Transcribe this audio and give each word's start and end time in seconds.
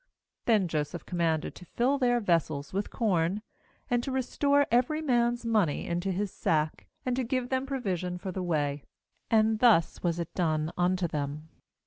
25Then 0.47 0.65
Joseph 0.65 1.05
commanded 1.05 1.53
to 1.53 1.63
fill 1.63 1.99
their 1.99 2.19
vessels 2.19 2.73
with 2.73 2.89
corn, 2.89 3.43
and 3.87 4.01
to 4.01 4.11
restore 4.11 4.65
every 4.71 4.99
man's 4.99 5.45
money 5.45 5.85
into 5.85 6.11
his 6.11 6.31
sack, 6.33 6.87
and 7.05 7.15
to 7.15 7.23
give 7.23 7.49
them 7.49 7.67
provision 7.67 8.17
for 8.17 8.31
the 8.31 8.41
way; 8.41 8.83
and 9.29 9.59
thus 9.59 10.01
was 10.01 10.17
it 10.17 10.33
done 10.33 10.71
unto 10.75 11.07
them. 11.07 11.49